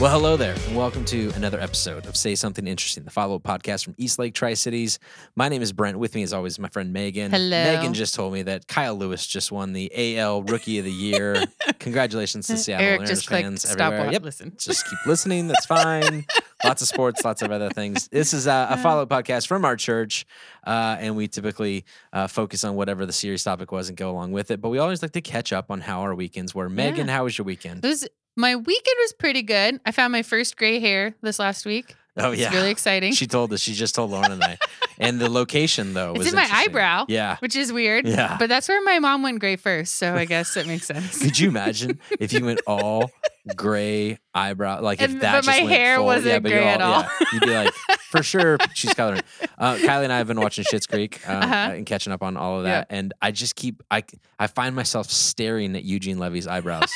[0.00, 3.42] Well, hello there, and welcome to another episode of Say Something Interesting, the follow up
[3.42, 4.98] podcast from East Lake Tri Cities.
[5.36, 5.98] My name is Brent.
[5.98, 7.30] With me, as always, my friend Megan.
[7.30, 7.50] Hello.
[7.50, 11.44] Megan just told me that Kyle Lewis just won the AL Rookie of the Year.
[11.80, 14.04] Congratulations to Seattle Eric Mariners just clicked fans stop everywhere.
[14.06, 14.52] watch, Yep, listen.
[14.58, 15.48] just keep listening.
[15.48, 16.24] That's fine.
[16.64, 18.08] lots of sports, lots of other things.
[18.08, 20.24] This is a, a follow up podcast from our church,
[20.66, 24.32] uh, and we typically uh, focus on whatever the series topic was and go along
[24.32, 24.62] with it.
[24.62, 26.70] But we always like to catch up on how our weekends were.
[26.70, 27.84] Megan, how was your weekend?
[27.84, 29.80] It was my weekend was pretty good.
[29.84, 31.94] I found my first gray hair this last week.
[32.16, 33.12] Oh It's yeah, really exciting.
[33.12, 33.60] She told us.
[33.60, 34.58] She just told Lauren and I.
[35.02, 37.06] And the location though It's was in my eyebrow.
[37.08, 37.38] Yeah.
[37.38, 38.06] which is weird.
[38.06, 38.36] Yeah.
[38.38, 41.22] But that's where my mom went gray first, so I guess that makes sense.
[41.22, 43.10] Could you imagine if you went all
[43.56, 44.82] gray eyebrow?
[44.82, 47.00] Like if And- that but my hair full, wasn't yeah, gray at all.
[47.00, 47.72] Yeah, you'd be like,
[48.10, 49.22] for sure, she's coloring.
[49.56, 51.54] Uh, Kylie and I have been watching Schitt's Creek um, Uh-huh.
[51.76, 54.04] and catching up on all of that, and I just keep I
[54.38, 56.90] I find myself staring at Eugene Levy's eyebrows.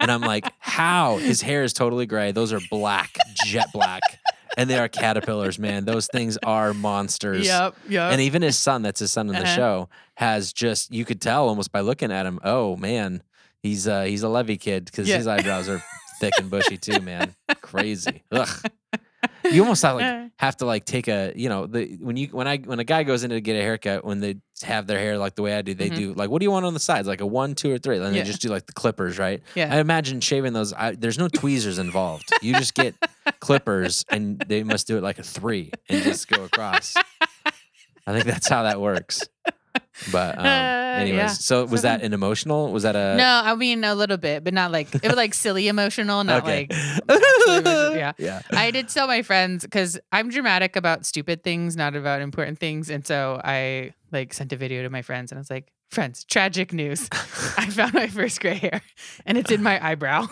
[0.00, 1.16] And I'm like, how?
[1.18, 2.32] His hair is totally gray.
[2.32, 4.02] Those are black, jet black.
[4.56, 5.84] And they are caterpillars, man.
[5.84, 7.46] Those things are monsters.
[7.46, 8.12] Yep, yep.
[8.12, 9.56] And even his son, that's his son in the Uh-huh.
[9.56, 13.22] show, has just you could tell almost by looking at him, oh man,
[13.62, 15.16] he's uh he's a Levy kid because Yeah.
[15.16, 15.82] his eyebrows are
[16.20, 17.34] thick and bushy too, man.
[17.62, 18.22] Crazy.
[18.30, 18.48] Ugh.
[19.54, 22.46] You almost have like have to like take a you know the when you when
[22.48, 25.16] I when a guy goes in to get a haircut when they have their hair
[25.18, 25.96] like the way I do they Mhm.
[25.96, 27.96] do like what do you want on the sides like a one two or three
[27.98, 28.22] and Yeah.
[28.22, 29.72] they just do like the clippers right yeah.
[29.74, 32.94] I imagine shaving those I, there's no tweezers involved you just get
[33.40, 36.94] clippers and they must do it like a three and just go across
[38.06, 39.26] I think that's how that works
[40.12, 41.26] but um, Uh, anyways yeah.
[41.28, 44.54] so was that an emotional was that a no, I mean a little bit, but
[44.54, 46.72] not like it was like silly emotional, not okay like
[47.64, 48.12] yeah.
[48.18, 52.58] yeah I did tell my friends because I'm dramatic about stupid things, not about important
[52.58, 52.90] things.
[52.90, 56.24] And so I like sent a video to my friends and I was like, friends,
[56.24, 57.08] tragic news.
[57.12, 58.80] I found my first gray hair
[59.26, 60.26] and it's in my eyebrow.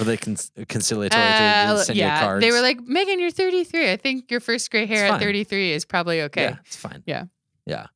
[0.00, 0.36] Were they con-
[0.68, 2.20] conciliatory to Uh, send you yeah.
[2.20, 3.92] cards They were like, Megan, you're 33.
[3.92, 6.42] I think your first gray hair at 33 is probably okay.
[6.42, 7.02] Yeah, it's fine.
[7.06, 7.24] Yeah.
[7.66, 7.86] Yeah.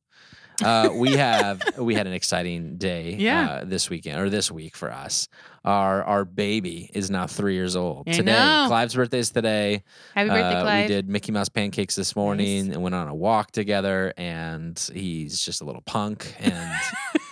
[0.63, 3.49] Uh, we have we had an exciting day Yeah.
[3.49, 5.27] uh, this weekend or this week for us.
[5.65, 8.07] Our our baby is now three years old.
[8.07, 8.65] I today, know.
[8.69, 9.83] Clive's birthday is today.
[10.13, 10.87] Happy birthday, Uh, Clive.
[10.89, 14.13] We did Mickey Mouse pancakes this morning and went on a walk together.
[14.15, 16.33] And he's just a little punk.
[16.39, 16.71] And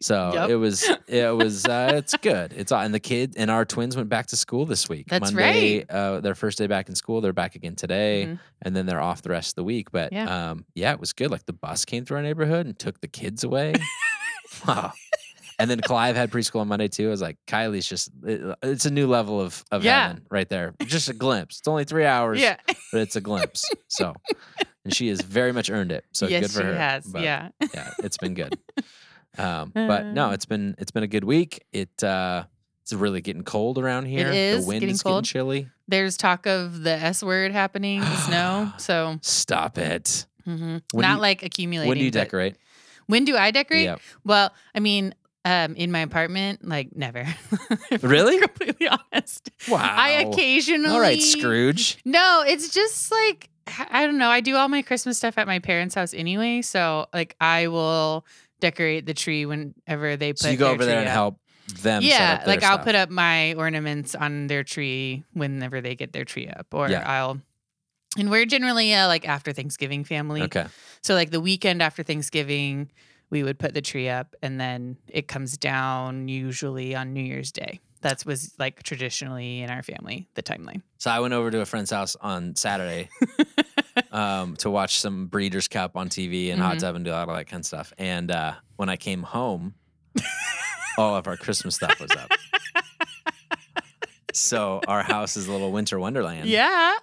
[0.00, 0.50] so Yep.
[0.50, 2.52] it was it was uh, it's good.
[2.52, 5.06] It's and the kid and our twins went back to school this week.
[5.08, 7.20] That's Monday, Uh, their first day back in school.
[7.20, 8.38] They're back again today Mhm.
[8.62, 9.90] and then they're off the rest of the week.
[9.90, 10.50] But Yeah.
[10.50, 11.30] um, yeah, it was good.
[11.30, 13.74] Like the bus came through our neighborhood and took the kids away.
[14.66, 14.92] wow.
[15.58, 17.06] And then Clive had preschool on Monday too.
[17.06, 20.08] I was like, Kylie's just, it- it's a new level of, of Yeah.
[20.08, 20.74] heaven right there.
[20.84, 21.58] Just a glimpse.
[21.60, 22.56] It's only three hours, Yeah.
[22.92, 23.64] but it's a glimpse.
[23.88, 24.12] So,
[24.84, 26.04] and she has very much earned it.
[26.12, 26.76] So yes, good for she her.
[26.76, 27.06] has.
[27.06, 27.48] But, yeah.
[27.72, 28.58] yeah, it's been good.
[29.38, 30.32] Um, but no, Uh.
[30.32, 31.64] it's been, it's been a good week.
[31.72, 32.44] It, uh,
[32.82, 34.28] it's really getting cold around here.
[34.30, 35.24] is The wind getting is cold.
[35.24, 35.68] getting chilly.
[35.88, 38.72] There's talk of the S word happening, snow.
[38.78, 40.26] So Stop it.
[40.46, 40.82] mhm.
[40.94, 41.88] Not you- like accumulating.
[41.88, 42.56] When do you decorate?
[43.06, 43.84] When do I decorate?
[43.84, 43.96] Yeah.
[44.24, 45.14] Well, I mean,
[45.44, 47.24] um, in my apartment, like never.
[48.02, 48.38] Really?
[48.40, 49.50] Completely honest.
[49.68, 49.78] Wow.
[49.80, 50.88] I occasionally.
[50.94, 51.98] All right, Scrooge.
[52.04, 53.48] No, it's just like
[53.90, 54.28] I don't know.
[54.28, 58.24] I do all my Christmas stuff at my parents' house anyway, so like I will
[58.60, 60.40] decorate the tree whenever they put.
[60.40, 61.14] So you go over there and up.
[61.14, 61.40] help
[61.82, 62.02] them.
[62.02, 62.84] set Yeah, like I'll stuff.
[62.84, 67.02] put up my ornaments on their tree whenever they get their tree up, or Yeah.
[67.06, 67.40] I'll.
[68.18, 70.42] And we're generally uh, like after Thanksgiving family.
[70.42, 70.66] Okay.
[71.02, 72.90] So like the weekend after Thanksgiving,
[73.28, 77.52] we would put the tree up and then it comes down usually on New Year's
[77.52, 77.80] Day.
[78.00, 80.80] That was like traditionally in our family, the timeline.
[80.98, 83.08] So I went over to a friend's house on Saturday
[84.12, 86.80] um, to watch some Breeders' Cup on TV and hot Mhm.
[86.80, 87.92] tub and do all that kind of stuff.
[87.98, 89.74] And uh, when I came home,
[90.98, 92.30] all of our Christmas stuff was up.
[94.36, 96.48] So our house is a little winter wonderland.
[96.48, 96.94] Yeah.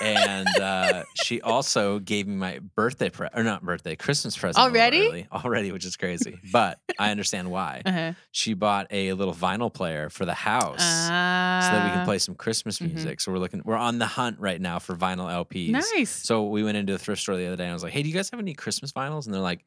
[0.00, 5.08] And uh, she also gave me my birthday pre- or not birthday, Christmas present Already?
[5.08, 5.26] early.
[5.32, 6.38] already, which is crazy.
[6.52, 7.82] But I understand why.
[7.84, 8.12] uh-huh.
[8.30, 10.80] She bought a little vinyl player for the house.
[10.80, 12.92] Uh, so that we can play some Christmas mhm.
[12.92, 13.20] music.
[13.20, 15.70] So we're looking, we're on the hunt right now for vinyl LPs.
[15.70, 16.10] Nice.
[16.10, 18.02] So we went into the thrift store the other day and I was like, hey,
[18.02, 19.24] do you guys have any Christmas vinyls?
[19.26, 19.64] And they're like,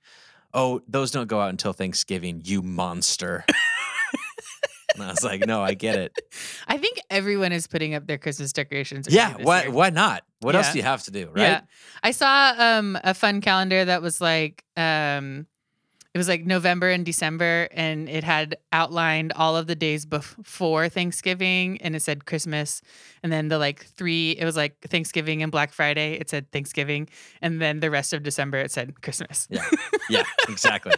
[0.53, 3.45] oh, those don't go out until Thanksgiving, you monster.
[4.95, 6.19] And I was like, no, I get it.
[6.67, 9.07] I think everyone is putting up their Christmas decorations.
[9.09, 9.71] Yeah, why, year.
[9.71, 10.23] why not?
[10.39, 11.41] What else do you have to do, right?
[11.41, 11.61] Yeah.
[12.03, 15.45] I saw um a fun calendar that was like um
[16.13, 20.89] it was like November and December and it had outlined all of the days before
[20.89, 22.81] Thanksgiving and it said Christmas
[23.23, 27.07] and then the like three it was like Thanksgiving and Black Friday it said Thanksgiving
[27.41, 29.47] and then the rest of December it said Christmas.
[29.49, 29.69] Yeah,
[30.09, 30.93] yeah, exactly.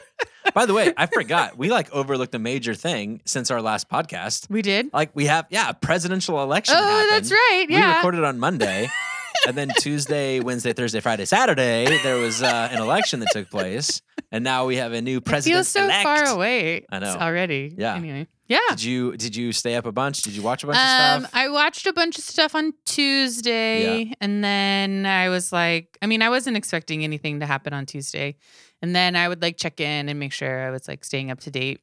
[0.54, 1.58] By the way, I forgot.
[1.58, 4.50] We like overlooked a major thing since our last podcast.
[4.50, 4.92] We did.
[4.94, 6.76] Like we have, yeah, a presidential election.
[6.78, 7.10] Oh, happened.
[7.12, 7.66] that's right.
[7.70, 7.90] Yeah.
[7.92, 8.88] We recorded on Monday.
[9.48, 14.02] and then Tuesday, Wednesday, Thursday, Friday, Saturday, there was uh, an election that took place.
[14.32, 15.58] And now we have a new president.
[15.58, 16.04] feels so elect.
[16.04, 16.86] far away.
[16.90, 17.16] I know.
[17.20, 17.74] already.
[17.78, 17.96] Yeah.
[17.96, 18.28] Anyway.
[18.48, 18.60] Yeah.
[18.70, 20.22] Did you did you stay up a bunch?
[20.22, 21.32] Did you watch a bunch Um, of stuff?
[21.34, 26.22] I watched a bunch of stuff on Tuesday, and then I was like, I mean,
[26.22, 28.36] I wasn't expecting anything to happen on Tuesday,
[28.84, 31.40] and then I would like check in and make sure I was like staying up
[31.42, 31.82] to date.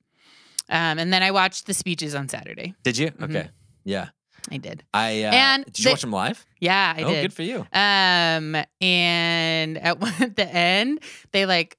[0.68, 2.74] Um, and then I watched the speeches on Saturday.
[2.84, 3.10] Did you?
[3.10, 3.24] Mhm.
[3.24, 3.48] Okay.
[3.84, 4.10] Yeah.
[4.52, 4.84] I did.
[4.94, 6.46] I uh, And did you they- watch them live?
[6.60, 7.22] Yeah, I oh, did.
[7.22, 7.66] good for you.
[7.72, 11.00] Um, and at, one, at the end,
[11.32, 11.76] they like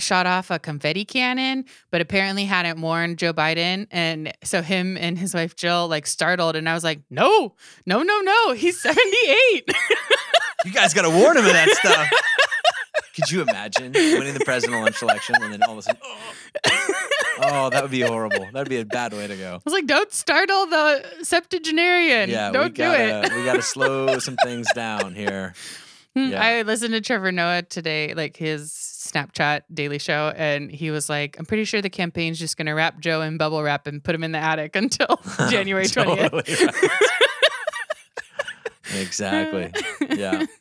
[0.00, 3.86] shot off a confetti cannon, but apparently hadn't warned Joe Biden.
[3.90, 7.54] And so him and his wife Jill like startled, and I was like, no,
[7.86, 9.70] no, no, no, he's 78.
[10.66, 12.08] You guys got to warn him of that stuff.
[13.14, 16.32] Could you imagine winning the presidential election and then all of a sudden, oh,
[17.38, 18.48] oh, that would be horrible.
[18.52, 19.54] That'd be a bad way to go.
[19.54, 22.28] I was like, don't startle the septuagenarian.
[22.28, 23.36] Yeah, don't we do gotta it.
[23.36, 25.54] we gotta slow some things down here.
[26.16, 26.42] Hmm, yeah.
[26.42, 31.36] I listened to Trevor Noah today, like his Snapchat daily show, and he was like,
[31.38, 34.14] I'm pretty sure the campaign's just going to wrap Joe in bubble wrap and put
[34.14, 35.20] him in the attic until
[35.50, 36.90] January 20th.
[38.96, 39.72] Exactly.
[40.16, 40.46] Yeah.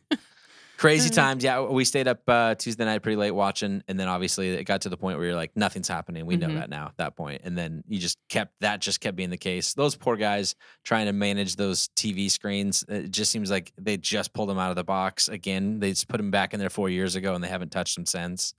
[0.83, 1.45] Crazy times.
[1.45, 4.81] Yeah, we stayed up uh, Tuesday night pretty late watching, and then obviously it got
[4.81, 6.25] to the point where you're like, nothing's happening.
[6.25, 6.55] We know Mhm.
[6.55, 9.37] that now at that point, and then you just kept that just kept being the
[9.37, 9.73] case.
[9.75, 12.83] Those poor guys trying to manage those TV screens.
[12.89, 15.79] It just seems like they just pulled them out of the box again.
[15.79, 18.05] They just put them back in there four years ago, and they haven't touched them
[18.05, 18.53] since.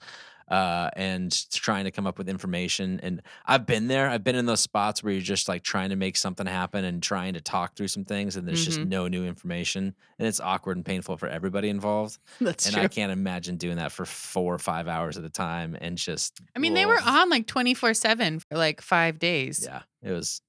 [0.46, 3.00] Uh, and trying to come up with information.
[3.02, 4.11] And I've been there.
[4.11, 7.02] I've been in those spots where you're just like trying to make something happen and
[7.02, 8.88] trying to talk through some things, and there's just Mhm.
[8.88, 12.19] no new information, and it's awkward and painful for everybody involved.
[12.43, 12.85] That's and true.
[12.85, 16.38] I can't imagine doing that for four or five hours at a time, and just.
[16.55, 19.62] I mean, they were on like 24 7 for like five days.
[19.64, 20.43] Yeah, it was,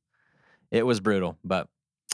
[0.71, 1.37] it was brutal.
[1.45, 1.69] But,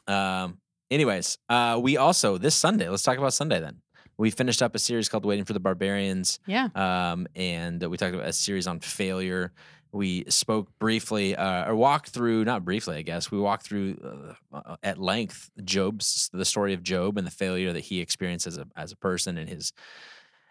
[0.08, 0.60] um,
[0.92, 2.90] anyways, uh, we also this Sunday.
[2.90, 3.82] Let's talk about Sunday then.
[4.18, 6.70] We finished up a series called "Waiting for the Barbarians." Yeah.
[6.76, 9.52] um, and we talked about a series on failure.
[9.94, 13.30] We spoke briefly, uh, or walked through, not briefly, I guess.
[13.30, 17.74] We walked through uh, uh, at length Job's the story of Job and the failure
[17.74, 19.74] that he experienced as a as a person and his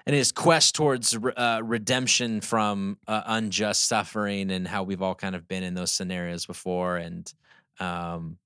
[0.06, 5.34] and his quest towards uh, redemption from uh, unjust suffering and how we've all kind
[5.34, 7.32] of been in those scenarios before and
[7.78, 8.36] um,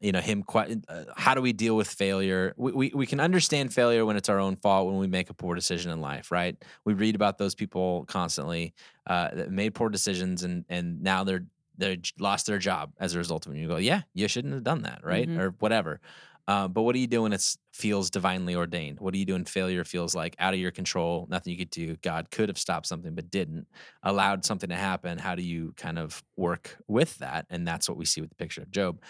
[0.00, 3.20] you know him que- uh, how do we deal with failure we, we, we can
[3.20, 6.30] understand failure when it's our own fault when we make a poor decision in life
[6.30, 8.74] right we read about those people constantly
[9.06, 11.44] uh, that made poor decisions and and now they're
[11.76, 13.58] they lost their job as a result of it.
[13.58, 15.28] You go, yeah, you shouldn't have done that, right?
[15.28, 15.38] Mhm.
[15.38, 16.00] Or whatever.
[16.48, 18.98] Uh, but what do you do when it feels divinely ordained?
[18.98, 21.70] What do you do when failure feels like out of your control, nothing you could
[21.70, 21.94] do?
[22.02, 23.68] God could have stopped something, but didn't,
[24.02, 25.18] allowed something to happen.
[25.18, 27.46] How do you kind of work with that?
[27.50, 29.00] And that's what we see with the picture of Job.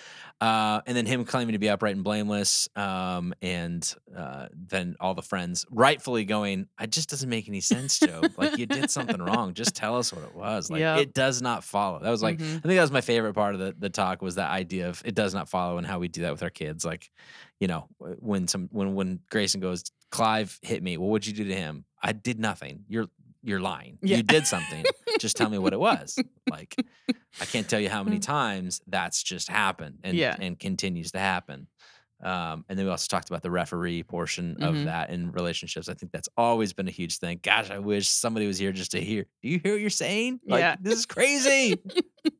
[0.40, 5.14] Uh, and then him claiming to be upright and blameless, um, and uh, then all
[5.14, 8.32] the friends rightfully going, "It just doesn't make any sense, Job.
[8.36, 9.54] like you did something wrong.
[9.54, 10.70] Just tell us what it was.
[10.70, 10.98] Like Yep.
[10.98, 12.58] it does not follow." That was like Mhm.
[12.58, 15.02] I think that was my favorite part of the, the talk was that idea of
[15.04, 16.84] it does not follow and how we do that with our kids.
[16.84, 17.10] Like,
[17.60, 20.96] you know, when some when when Grayson goes, Clive hit me.
[20.96, 21.84] Well, what'd you do to him?
[22.02, 22.84] I did nothing.
[22.88, 23.08] You're
[23.42, 23.98] you're lying.
[24.02, 24.16] Yeah.
[24.18, 24.84] You did something.
[25.20, 26.18] just tell me what it was.
[26.50, 26.74] Like,
[27.40, 28.22] I can't tell you how many Mm.
[28.22, 30.34] times that's just happened and Yeah.
[30.40, 31.66] and continues to happen.
[32.22, 34.84] Um, and then we also talked about the referee portion of Mhm.
[34.86, 35.88] that in relationships.
[35.90, 37.38] I think that's always been a huge thing.
[37.42, 39.26] Gosh, I wish somebody was here just to hear.
[39.42, 40.40] Do you hear what you're saying?
[40.46, 40.76] Like, Yeah.
[40.80, 41.76] this is crazy.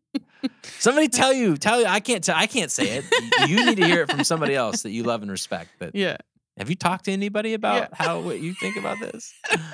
[0.78, 1.86] Somebody tell you, tell you.
[1.86, 2.36] I can't tell.
[2.36, 3.48] I can't say it.
[3.48, 5.70] You need to hear it from somebody else that you love and respect.
[5.80, 6.16] That Yeah.
[6.56, 8.04] have you talked to anybody about Yeah.
[8.06, 9.32] how what you think about this?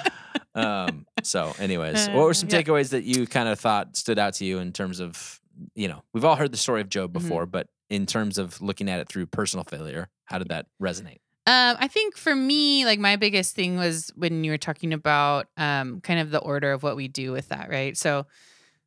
[0.54, 1.06] um.
[1.22, 2.62] So, anyways, what were some Uh, yeah.
[2.62, 5.40] takeaways that you kind of thought stood out to you in terms of
[5.74, 7.22] you know we've all heard the story of Job Mm-hmm.
[7.28, 11.18] before, but in terms of looking at it through personal failure, how did that resonate?
[11.46, 15.48] Um, I think for me, like my biggest thing was when you were talking about
[15.58, 17.94] um, kind of the order of what we do with that, right?
[17.96, 18.26] So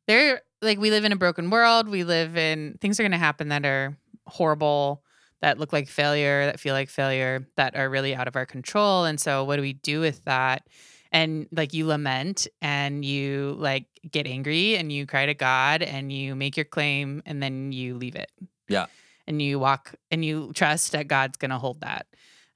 [0.08, 1.88] there, like we live in a broken world.
[1.88, 3.96] We live in things are going to happen that are
[4.26, 5.02] horrible,
[5.40, 9.04] that look like failure, that feel like failure, that are really out of our control.
[9.04, 10.66] And so, what do we do with that?
[11.10, 16.12] And like you lament and you like get angry and you cry to God and
[16.12, 18.30] you make your claim and then you leave it.
[18.68, 18.86] Yeah.
[19.26, 22.06] And you walk and you trust that God's going to hold that.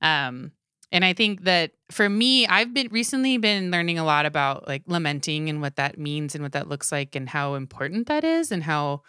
[0.02, 0.52] Um,
[0.92, 4.82] and I think that for me, I've been recently been learning a lot about like
[4.86, 8.52] lamenting and what that means and what that looks like and how important that is
[8.52, 9.02] and how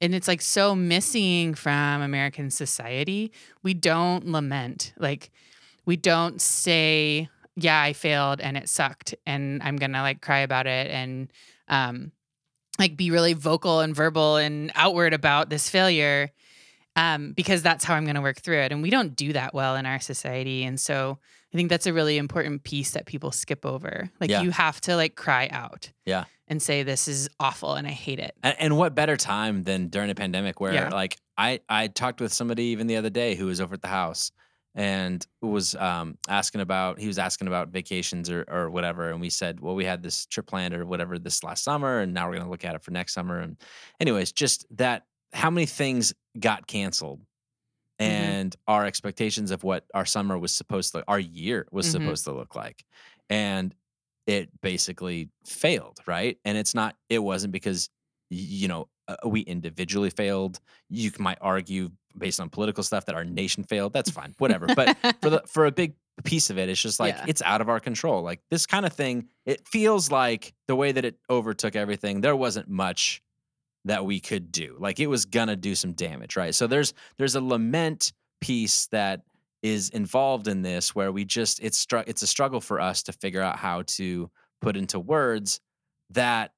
[0.00, 3.32] and it's like so missing from American society.
[3.62, 4.92] We don't lament.
[4.98, 5.30] Like
[5.84, 10.38] we don't say, yeah, I failed and it sucked and I'm going to like cry
[10.40, 11.32] about it and
[11.68, 12.10] um
[12.78, 16.30] like be really vocal and verbal and outward about this failure
[16.96, 18.72] um, because that's how I'm going to work through it.
[18.72, 20.64] And we don't do that well in our society.
[20.64, 21.18] And so
[21.52, 24.10] I think that's a really important piece that people skip over.
[24.20, 24.42] Like Yeah.
[24.42, 25.90] you have to like cry out.
[26.04, 26.24] Yeah.
[26.48, 28.34] And say this is awful and I hate it.
[28.42, 30.88] And, and what better time than during a pandemic where Yeah.
[30.88, 33.88] like I I talked with somebody even the other day who was over at the
[33.88, 34.32] house
[34.74, 39.30] and was um, asking about he was asking about vacations or or whatever and we
[39.30, 42.34] said well we had this trip planned or whatever this last summer and now we're
[42.34, 43.56] going to look at it for next summer and
[44.00, 47.20] anyways just that how many things got canceled
[48.00, 48.04] Mhm.
[48.06, 51.92] and our expectations of what our summer was supposed to our year was Mhm.
[51.92, 52.84] supposed to look like
[53.28, 53.74] and
[54.26, 57.88] it basically failed right and it's not it wasn't because
[58.30, 63.24] you know uh, we individually failed you might argue based on political stuff that our
[63.24, 65.94] nation failed that's fine whatever but for the for a big
[66.24, 67.24] piece of it it's just like Yeah.
[67.28, 70.92] it's out of our control like this kind of thing it feels like the way
[70.92, 73.22] that it overtook everything there wasn't much
[73.84, 76.54] that we could do like it was gonna do some damage right?
[76.54, 79.22] So there's there's a lament piece that
[79.62, 83.12] is involved in this where we just it's str- it's a struggle for us to
[83.12, 85.60] figure out how to put into words
[86.10, 86.52] that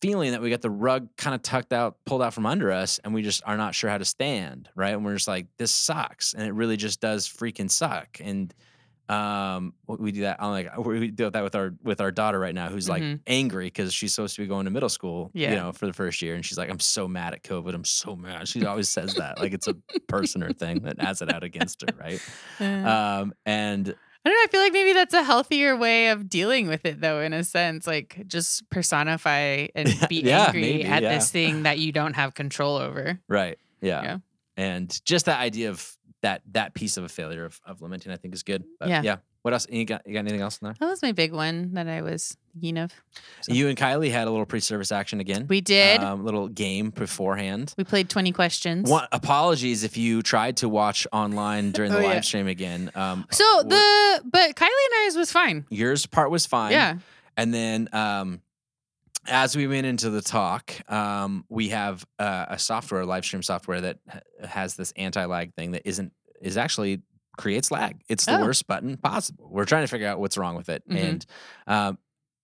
[0.00, 2.98] feeling that we got the rug kind of tucked out pulled out from under us
[3.04, 4.94] and we just are not sure how to stand right?
[4.94, 8.52] And we're just like this sucks and it really just does freaking suck and
[9.08, 12.54] um we do that I'm like we do that with our with our daughter right
[12.54, 13.20] now who's like Mhm.
[13.26, 15.50] angry because she's supposed to be going to middle school Yeah.
[15.50, 17.84] you know for the first year and she's like i'm so mad at covid i'm
[17.84, 19.74] so mad she always says that like it's a
[20.08, 22.20] person or thing that has it out against her right
[22.60, 22.88] Uh,
[23.22, 23.94] um and
[24.24, 24.42] I don't know.
[24.42, 27.44] I feel like maybe that's a healthier way of dealing with it, though, in a
[27.44, 27.86] sense.
[27.86, 31.14] Like just personify and be Yeah, angry maybe, at yeah.
[31.14, 33.20] this thing that you don't have control over.
[33.28, 33.56] Right.
[33.80, 34.02] Yeah.
[34.02, 34.18] Yeah.
[34.56, 38.16] And just that idea of that that piece of a failure of, of lamenting, I
[38.16, 38.64] think is good.
[38.80, 39.02] But Yeah.
[39.02, 39.16] yeah.
[39.42, 39.66] What else?
[39.70, 40.74] You got you got anything else in there?
[40.80, 42.92] That was my big one that I was thinking of.
[43.42, 45.46] So- You and Kylie had a little pre-service action again.
[45.48, 46.00] We did.
[46.02, 47.72] Um, little game beforehand.
[47.78, 48.90] we played 20 questions.
[48.90, 52.20] One, apologies if you tried to watch online during the Oh, live yeah.
[52.22, 52.90] stream again.
[52.96, 55.64] Um, So the, but Kylie and I's was fine.
[55.70, 56.72] yours part was fine.
[56.72, 56.96] Yeah.
[57.36, 58.40] And then um,
[59.28, 63.80] as we went into the talk, um, we have uh, a software, live stream software
[63.80, 63.98] that
[64.46, 67.02] has this anti-lag thing that isn't is actually
[67.38, 68.00] creates lag.
[68.08, 68.42] It's the Oh.
[68.44, 69.48] worst button possible.
[69.50, 70.82] We're trying to figure out what's wrong with it.
[70.88, 70.96] Mhm.
[71.04, 71.26] And
[71.66, 71.98] um,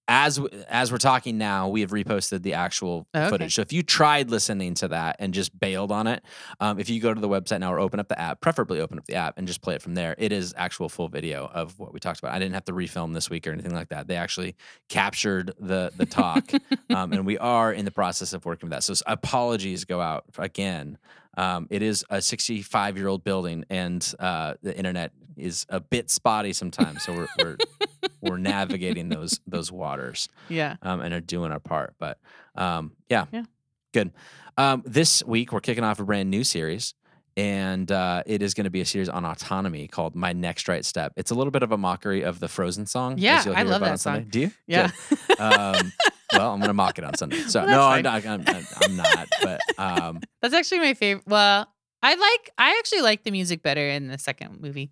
[0.09, 3.31] as as we're talking now, we have reposted the actual Oh, okay.
[3.31, 3.55] footage.
[3.55, 6.23] So if you tried listening to that and just bailed on it,
[6.61, 8.99] um, if you go to the website now or open up the app, preferably open
[8.99, 10.15] up the app and just play it from there.
[10.19, 12.33] It is actual full video of what we talked about.
[12.35, 14.09] I didn't have to refilm this week or anything like that.
[14.09, 14.57] They actually
[14.89, 16.51] captured the the talk,
[16.91, 18.85] um, and we are in the process of working with that.
[18.85, 20.99] So apologies go out again.
[21.35, 26.11] Um, it is a 65 year old building, and uh, the internet is a bit
[26.11, 27.03] spotty sometimes.
[27.03, 27.57] So we're we're,
[28.21, 30.77] we're navigating those those waters Yeah.
[30.83, 31.95] um, and are doing our part.
[31.99, 32.19] But
[32.55, 33.45] um, yeah, Yeah.
[33.93, 34.13] good.
[34.57, 36.95] Um, this week we're kicking off a brand new series,
[37.37, 40.85] and uh, it is going to be a series on autonomy called "My Next Right
[40.85, 43.17] Step." It's a little bit of a mockery of the Frozen song.
[43.19, 44.25] Yeah, I love that song.
[44.29, 44.51] Do you?
[44.67, 44.91] Yeah.
[45.39, 45.93] Um,
[46.35, 47.39] well, I'm going to mock it on Sunday.
[47.43, 48.27] So Well, no, I'm not.
[48.27, 48.45] I'm,
[48.83, 49.29] I'm not.
[49.43, 51.27] But um, That's actually my favorite.
[51.27, 51.67] Well,
[52.03, 54.91] I like, I actually like the music better in the second movie.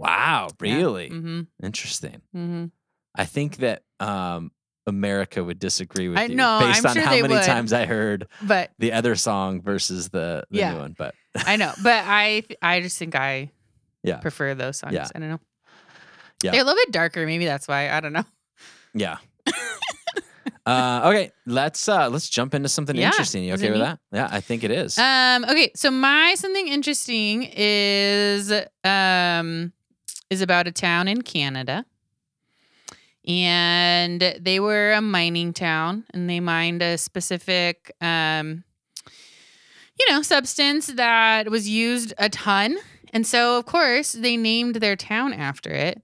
[0.00, 1.40] Wow, really Mm-hmm.
[1.64, 2.22] interesting.
[2.34, 2.64] Mm-hmm.
[3.14, 4.52] I think that um,
[4.86, 7.42] America would disagree with I you know, based I'm on sure how many would.
[7.42, 10.72] times I heard But the other song versus the, the Yeah.
[10.72, 10.94] new one.
[10.96, 11.14] But
[11.46, 13.50] I know, but I, I just think I
[14.02, 14.16] Yeah.
[14.18, 14.94] prefer those songs.
[14.94, 15.08] Yeah.
[15.14, 15.40] I don't know.
[16.42, 16.52] Yeah.
[16.52, 17.26] They're a little bit darker.
[17.26, 17.90] Maybe that's why.
[17.90, 18.24] I don't know.
[18.94, 19.18] yeah.
[20.66, 23.06] uh, okay, let's uh, let's jump into something Yeah.
[23.08, 23.44] interesting.
[23.44, 23.84] You okay with me?
[23.84, 23.98] that?
[24.12, 24.98] Yeah, I think it is.
[24.98, 28.52] Um, okay, so my something interesting is
[28.84, 29.72] um
[30.30, 31.84] is about a town in Canada.
[33.26, 38.64] And they were a mining town and they mined a specific um
[39.98, 42.78] you know, substance that was used a ton.
[43.12, 46.02] And so of course they named their town after it.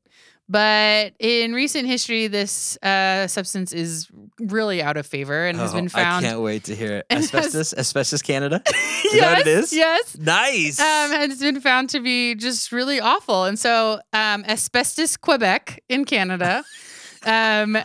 [0.49, 5.77] But in recent history, this uh, substance is really out of favor and has Oh,
[5.77, 6.25] been found.
[6.25, 7.07] I can't wait to hear it.
[7.11, 8.63] and has- Asbestos, asbestos Canada.
[8.67, 9.73] yes, Is what it is?
[9.73, 10.17] Yes.
[10.19, 10.79] Nice.
[10.79, 13.45] um, has been found to be just really awful.
[13.45, 16.65] And so, um, Asbestos Quebec in Canada,
[17.27, 17.77] um,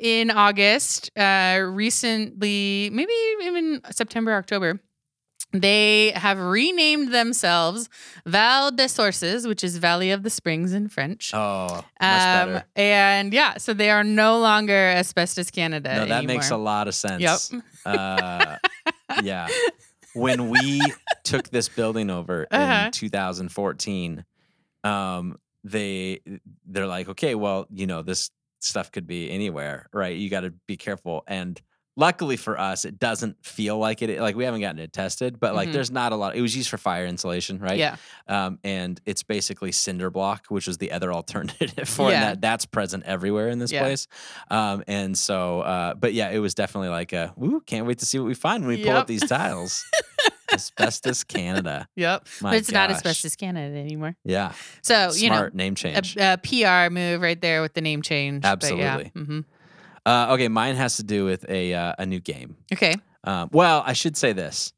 [0.00, 4.78] in August, uh, recently, maybe even September, October,
[5.52, 7.88] they have renamed themselves
[8.26, 11.32] Val des Sources, which is Valley of the Springs in French.
[11.32, 12.64] oh, much Um, better.
[12.74, 15.94] and yeah, so they are no longer Asbestos Canada.
[15.96, 17.22] No, that makes a lot of sense.
[17.52, 17.62] Yep.
[17.86, 18.56] Uh,
[19.22, 19.48] yeah.
[20.14, 20.80] When we
[21.24, 22.86] took this building over Uh-huh.
[22.86, 24.24] in 2014,
[24.84, 26.20] um, they
[26.66, 30.16] they're like, okay, well, you know, this stuff could be anywhere, right?
[30.16, 31.22] You got to be careful.
[31.26, 31.60] And
[31.96, 34.20] luckily for us, it doesn't feel like it.
[34.20, 35.72] Like we haven't gotten it tested, but like Mhm.
[35.72, 36.36] there's not a lot.
[36.36, 37.78] It was used for fire insulation, right?
[37.78, 37.96] Yeah.
[38.28, 42.10] Um, and it's basically cinder block, which is the other alternative for.
[42.10, 42.20] Yeah.
[42.20, 42.40] That.
[42.42, 43.82] That's present everywhere in this Yeah.
[43.82, 44.06] place.
[44.50, 48.06] Um, and so, uh, but yeah, it was definitely like a, ooh, can't wait to
[48.06, 49.84] see what we find when we pull up these tiles.
[50.52, 51.88] Asbestos Canada.
[51.96, 52.28] Yep.
[52.40, 54.16] My but it's not asbestos Canada anymore.
[54.24, 54.52] Yeah.
[54.80, 56.16] So you know, name change.
[56.16, 58.44] a, a PR move right there with the name change.
[58.44, 59.10] Absolutely.
[59.12, 59.24] But yeah.
[59.26, 59.40] hmm
[60.06, 62.56] Uh, okay, mine has to do with a uh, a new game.
[62.72, 62.94] Okay.
[63.24, 64.72] Um, well, I should say this.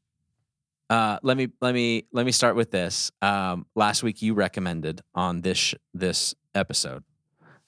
[0.89, 3.11] Uh, let me let me let me start with this.
[3.21, 7.03] Um, last week you recommended on this sh- this episode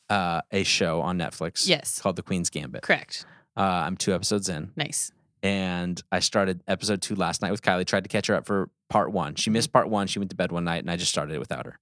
[0.10, 1.68] uh, a show on Netflix.
[1.68, 2.02] Yes.
[2.02, 2.82] called The Queen's Gambit.
[2.82, 3.26] Correct.
[3.56, 5.12] Uh, I'm two episodes in, Nice.
[5.44, 7.86] and I started episode two last night with Kylie.
[7.86, 9.36] Tried to catch her up for part one.
[9.36, 10.08] She missed part one.
[10.08, 11.78] She went to bed one night, and I just started it without her.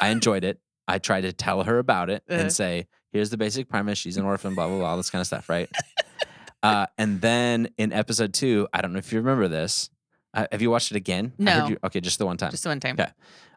[0.00, 0.60] I enjoyed it.
[0.86, 2.40] I tried to tell her about it Uh-huh.
[2.42, 3.96] and say, "Here's the basic premise.
[3.96, 4.54] She's an orphan.
[4.54, 4.90] Blah blah blah.
[4.90, 5.70] All this kind of stuff, right?"
[6.62, 9.88] uh, and then in episode two, I don't know if you remember this.
[10.34, 11.32] Uh, have you watched it again?
[11.40, 11.68] I heard No.
[11.68, 12.50] you- okay, just the one time.
[12.50, 12.96] Just the one time.
[12.98, 13.10] Okay.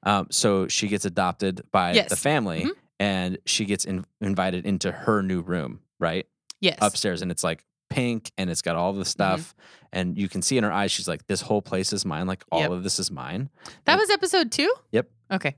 [0.03, 2.09] Um, so she gets adopted by Yes.
[2.09, 2.71] the family, Mhm.
[2.99, 6.27] and she gets in- invited into her new room, right
[6.61, 6.77] Yes.
[6.79, 8.99] upstairs, and it's like pink, and it's got all Mm-hmm.
[8.99, 9.55] the stuff,
[9.91, 12.27] and you can see in her eyes, she's like, "This whole place is mine.
[12.27, 12.71] Like all Yep.
[12.71, 13.49] of this is mine."
[13.85, 14.71] That was episode two.
[14.91, 15.09] Yep.
[15.31, 15.55] Okay.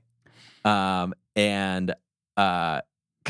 [0.64, 1.94] Um, and
[2.38, 2.80] uh,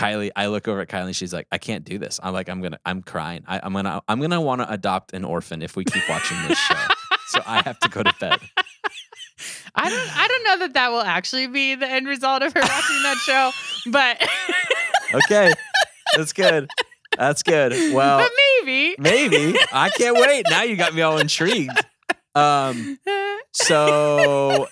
[0.01, 2.19] Kylie, I look over at Kylie and she's like, I can't do this.
[2.23, 3.45] I'm like, I'm gonna, I'm crying.
[3.47, 6.59] I, I'm gonna, I'm gonna want to adopt an orphan if we keep watching this
[6.59, 6.75] show.
[7.29, 8.39] so I have to go to bed.
[9.75, 10.19] I don't.
[10.19, 13.17] I don't know that that will actually be the end result of her watching that
[13.25, 13.51] show,
[13.91, 14.27] but
[15.15, 15.53] Okay,
[16.17, 16.71] that's good.
[17.19, 17.73] That's good.
[17.93, 18.31] Well, but
[18.65, 18.97] maybe.
[18.99, 20.47] maybe I can't wait.
[20.49, 21.79] Now you got me all intrigued.
[22.35, 22.99] Um,
[23.53, 24.69] so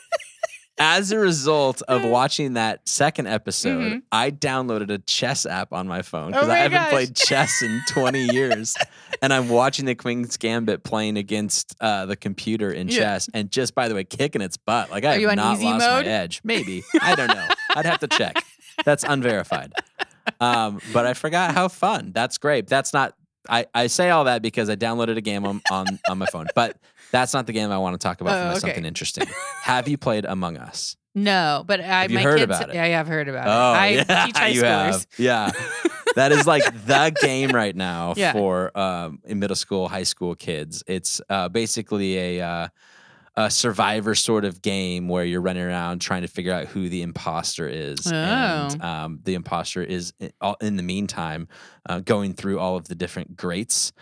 [0.79, 4.03] as a result of watching that second episode, Mhm.
[4.13, 6.91] I downloaded a chess app on my phone because Oh I haven't gosh.
[6.91, 8.75] played chess in 20 years.
[9.23, 12.99] and I'm watching the Queen's Gambit playing against uh, the computer in Yeah.
[12.99, 13.29] chess.
[13.35, 14.91] And just by the way, kicking its butt.
[14.91, 16.05] Like I Are have not lost mode?
[16.07, 16.41] my edge.
[16.45, 16.85] Maybe.
[17.03, 17.47] I don't know.
[17.75, 18.45] I'd have to check.
[18.85, 19.73] That's unverified.
[20.41, 22.13] Um, but I forgot how fun.
[22.15, 22.67] That's great.
[22.69, 23.15] That's not
[23.51, 26.49] I, I say all that because I downloaded a game on, on, on my phone,
[26.55, 26.77] but
[27.13, 28.59] that's not the game I want to talk about Oh, okay.
[28.61, 29.27] something interesting.
[29.63, 30.97] Have you played Among Us?
[31.15, 32.45] No, but I Have my heard kids.
[32.45, 32.75] about it?
[32.75, 33.77] Yeah, yeah, I've heard about Oh, it.
[33.83, 34.93] I yeah, teach high you schoolers.
[34.93, 35.07] have.
[35.19, 35.51] Yeah,
[36.15, 38.33] that is like the game right now Yeah.
[38.33, 40.85] for um, in middle school, high school kids.
[40.87, 42.69] It's uh, basically a uh,
[43.39, 47.03] a survivor sort of game where you're running around trying to figure out who the
[47.03, 48.87] imposter is, and Oh.
[48.89, 50.13] um, the imposter is
[50.61, 51.47] in, the meantime
[51.89, 53.93] uh, going through all of the different grates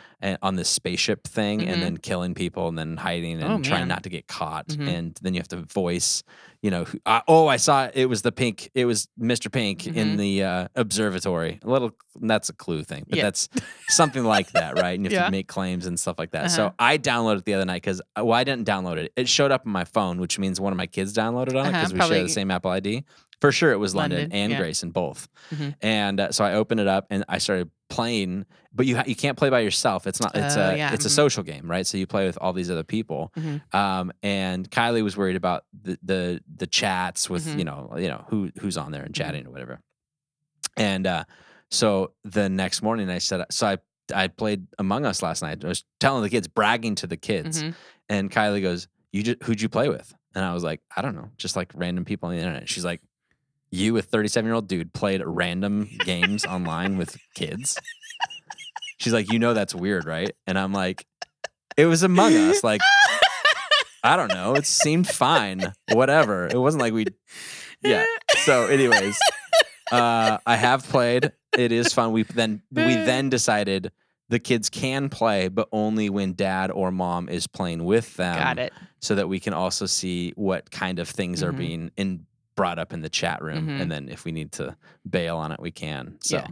[0.43, 1.69] on this spaceship thing, Mhm.
[1.69, 3.89] and then killing people, and then hiding and Oh, trying man.
[3.89, 4.89] not to get caught, Mhm.
[4.89, 6.23] and then you have to voice
[6.67, 7.93] you know, uh, oh, I saw it.
[7.95, 8.73] it was the pink.
[8.75, 9.53] It was Mr.
[9.53, 10.17] Pink in Mhm.
[10.17, 11.61] the uh, observatory.
[11.63, 13.23] A little, that's a clue thing, but Yeah.
[13.23, 13.49] that's
[13.87, 14.99] something like that, right?
[14.99, 15.25] And you have Yeah.
[15.27, 16.47] to make claims and stuff like that.
[16.47, 16.57] Uh-huh.
[16.57, 19.13] So I downloaded it the other night because, well, I didn't download it.
[19.15, 21.69] It showed up on my phone, which means one of my kids downloaded on it
[21.69, 23.05] Uh-huh, because we share the same Apple ID.
[23.41, 24.59] For sure, it was London, London, and yeah.
[24.59, 25.29] Grayson both.
[25.55, 25.75] Mhm.
[25.83, 28.47] And uh, so I opened it up and I started playing.
[28.73, 30.07] But you ha- you can't play by yourself.
[30.07, 30.35] It's not.
[30.37, 31.13] It's Oh, a yeah, it's a mhm.
[31.15, 31.87] social game, right?
[31.87, 33.33] So you play with all these other people.
[33.37, 33.75] Mhm.
[33.75, 37.59] Um, and Kylie was worried about the the the chats with Mhm.
[37.59, 39.19] you know you know who who's on there and Mhm.
[39.19, 39.81] chatting or whatever.
[40.77, 41.25] And uh,
[41.71, 43.79] so the next morning I said so I
[44.15, 45.65] I played Among Us last night.
[45.65, 47.75] I was telling the kids, bragging to the kids, Mhm.
[48.09, 51.15] and Kylie goes, "You just who'd you play with?" And I was like, "I don't
[51.17, 53.01] know, just like random people on the internet." She's like,
[53.71, 57.79] "You, a 37 year old dude, played random games online with kids?"
[58.99, 61.07] She's like, "You know that's weird, right?" And I'm like,
[61.77, 62.81] "It was Among Us, like."
[64.05, 64.55] I don't know.
[64.55, 65.73] It seemed fine.
[65.91, 66.47] Whatever.
[66.47, 67.07] It wasn't like we.
[67.83, 68.05] Yeah.
[68.45, 69.19] So, anyways,
[69.91, 71.33] uh, I have played.
[71.59, 72.13] It is fun.
[72.13, 73.91] We then we then decided
[74.29, 78.39] the kids can play, but only when dad or mom is playing with them.
[78.39, 78.73] Got it.
[79.01, 81.57] So that we can also see what kind of things are Mhm.
[81.59, 82.27] being in
[82.57, 83.81] brought up in the chat room, Mhm.
[83.83, 84.77] and then if we need to
[85.09, 86.17] bail on it, we can.
[86.21, 86.37] So.
[86.39, 86.47] Yeah.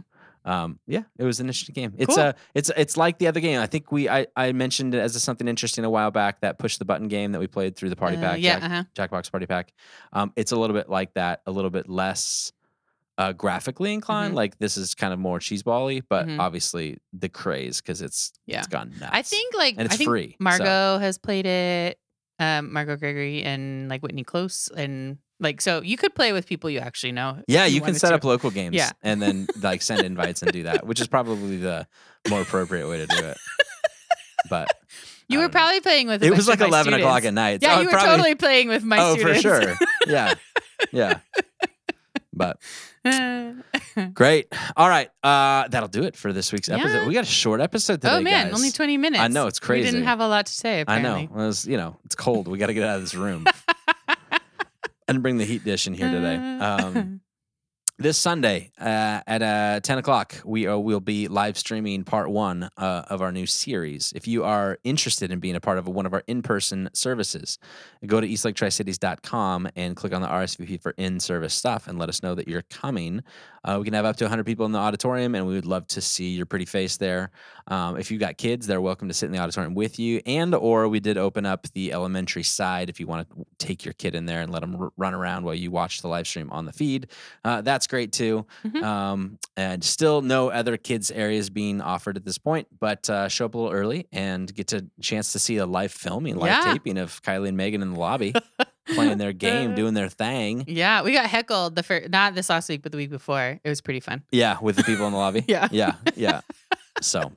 [0.47, 1.95] Um, yeah, it was an interesting game.
[1.97, 2.23] It's Cool.
[2.23, 3.59] uh it's it's like the other game.
[3.59, 6.77] I think we I, I mentioned it as something interesting a while back that push
[6.77, 8.39] the button game that we played through the party Uh, pack.
[8.39, 8.59] yeah.
[8.59, 8.83] Jack- Uh-huh.
[9.23, 9.73] Jackbox Party Pack.
[10.13, 12.51] Um, it's a little bit like that, a little bit less
[13.17, 14.33] uh, graphically inclined.
[14.33, 14.37] Mhm.
[14.37, 16.37] Like this is kind of more cheesebally, but Mhm.
[16.39, 18.59] obviously the craze because it's Yeah.
[18.59, 19.13] it's gone nuts.
[19.15, 21.97] I think like And it's I think free, so- Margot has played it.
[22.37, 26.69] Um, Margot Gregory and like Whitney Close and like so you could play with people
[26.69, 27.41] you actually know.
[27.47, 28.15] yeah, you can set to.
[28.15, 28.91] up local games Yeah.
[29.03, 31.87] and then like send invites and do that, which is probably the
[32.29, 33.37] more appropriate way to do it.
[34.49, 34.67] But
[35.27, 35.59] You were don't know.
[35.59, 36.23] probably playing with.
[36.23, 37.59] it was like eleven o'clock at night.
[37.61, 39.41] Yeah, I you were probably, totally playing with my oh, students.
[39.41, 39.75] for sure.
[40.07, 40.35] Yeah,
[40.91, 41.19] yeah.
[42.33, 42.59] But
[44.13, 44.47] Great.
[44.75, 45.09] All right.
[45.23, 46.87] Uh, that'll do it for this week's episode.
[46.89, 47.07] Yeah.
[47.07, 48.15] We got a short episode today.
[48.15, 48.55] oh man, guys.
[48.55, 49.21] only 20 minutes.
[49.21, 49.85] I know, it's crazy.
[49.87, 51.27] We didn't have a lot to say I know.
[51.31, 52.47] Well, it's, you know, it's cold.
[52.47, 53.45] We got to get out of this room.
[55.07, 56.35] And bring the heat dish in here today.
[56.35, 57.21] Um,
[57.97, 62.69] this Sunday uh, at uh, 10 o'clock, we uh, will be live streaming part one
[62.77, 64.11] uh, of our new series.
[64.13, 67.57] If you are interested in being a part of one of our in person services,
[68.05, 72.21] go to eastlaketricities.com and click on the RSVP for in service stuff and let us
[72.21, 73.23] know that you're coming.
[73.63, 75.87] Uh, we can have up to 100 people in the auditorium, and we would love
[75.87, 77.31] to see your pretty face there.
[77.67, 80.21] Um, if you've got kids, they're welcome to sit in the auditorium with you.
[80.27, 83.93] And or we did open up the elementary side if you want to take your
[83.93, 86.49] kid in there and let them r- run around while you watch the live stream
[86.51, 87.07] on the feed.
[87.43, 88.45] Uh, that's great too.
[88.65, 88.83] Mhm.
[88.83, 93.45] Um, and still no other kids areas being offered at this point, but uh, show
[93.45, 96.73] up a little early and get a chance to see a live filming, live Yeah.
[96.73, 98.33] taping of Kylie and Megan in the lobby
[98.95, 100.63] playing their game, doing their thing.
[100.67, 103.59] Yeah, we got heckled the first, not this last week, but the week before.
[103.63, 104.23] It was pretty fun.
[104.31, 105.45] Yeah, with the people in the lobby.
[105.47, 105.67] Yeah.
[105.71, 106.41] yeah, yeah.
[107.01, 107.31] So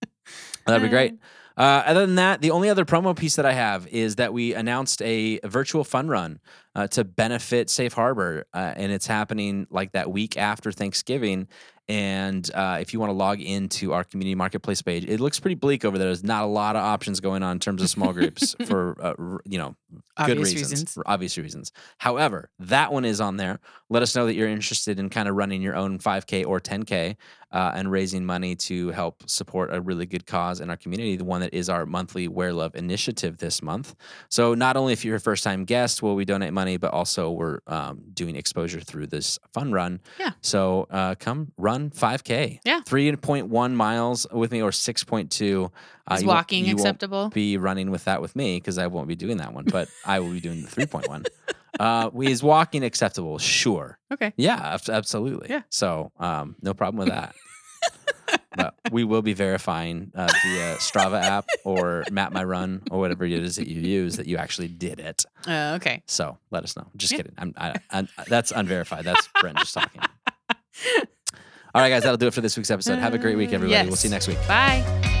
[0.66, 1.14] that'd be great.
[1.56, 4.54] Uh, other than that, the only other promo piece that I have is that we
[4.54, 6.40] announced a virtual fun run
[6.74, 11.48] uh, to benefit Safe Harbor, uh, and it's happening like that week after Thanksgiving.
[11.88, 15.56] And uh, if you want to log into our community marketplace page, it looks pretty
[15.56, 16.06] bleak over there.
[16.06, 19.14] There's not a lot of options going on in terms of small groups for uh,
[19.44, 20.94] you know good Obvious reasons, reasons.
[20.94, 21.72] for obvious reasons.
[21.98, 23.58] However, that one is on there.
[23.90, 27.16] Let us know that you're interested in kind of running your own 5K or 10K
[27.52, 31.16] uh, and raising money to help support a really good cause in our community.
[31.16, 33.94] The one that is our monthly Wear Love initiative this month.
[34.28, 37.30] So not only if you're a first time guest, will we donate money, but also
[37.30, 40.00] we're um, doing exposure through this fun run.
[40.18, 40.30] Yeah.
[40.40, 42.60] So uh, come run 5K.
[42.64, 42.80] Yeah.
[42.86, 45.70] 3.1 miles with me or 6.2.
[46.10, 47.28] Uh, Is walking acceptable?
[47.28, 50.20] be running with that with me because I won't be doing that one, but I
[50.20, 51.26] will be doing the 3.1.
[51.82, 53.38] Uh, is walking acceptable?
[53.38, 53.98] Sure.
[54.12, 54.32] Okay.
[54.36, 55.48] Yeah, absolutely.
[55.50, 55.62] Yeah.
[55.70, 57.34] So, um, no problem with that.
[58.56, 63.24] but we will be verifying uh, via Strava app or Map My Run or whatever
[63.24, 65.24] it is that you use that you actually did it.
[65.46, 66.02] Uh, okay.
[66.06, 66.86] So let us know.
[66.96, 67.16] Just Yeah.
[67.18, 67.34] kidding.
[67.38, 69.04] I'm, I, I'm, that's unverified.
[69.04, 70.02] That's Brent just talking.
[71.74, 72.98] All right, guys, that'll do it for this week's episode.
[72.98, 73.88] Have a great week, everybody.
[73.88, 74.38] We'll see you next week.
[74.46, 75.11] Bye.